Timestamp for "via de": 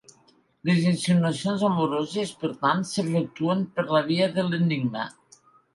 4.13-4.51